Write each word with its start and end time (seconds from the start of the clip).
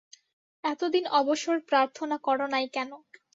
এতদিন 0.63 1.05
অবসর 1.19 1.57
প্রার্থনা 1.69 2.15
কর 2.25 2.39
নাই 2.53 2.65
কেন? 2.75 2.91